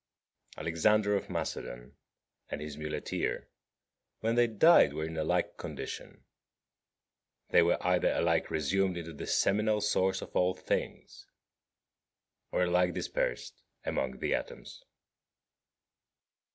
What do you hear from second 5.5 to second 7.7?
condition. They